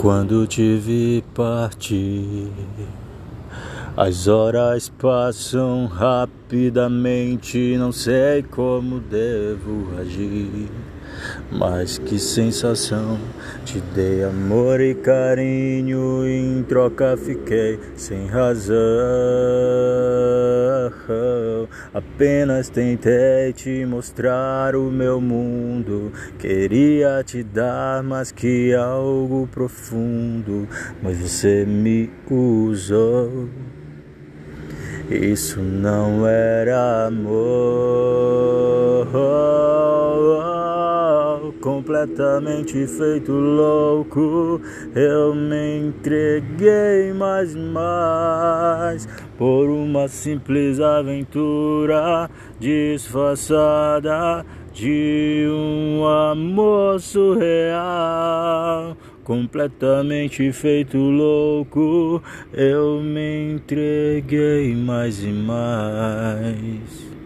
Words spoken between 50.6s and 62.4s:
aventura disfarçada de um amor surreal. Completamente feito louco,